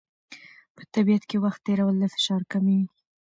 په 0.75 0.81
طبیعت 0.93 1.23
کې 1.29 1.37
وخت 1.43 1.59
تېرول 1.67 1.95
د 1.99 2.03
فشار 2.13 2.41
کموي. 2.51 2.81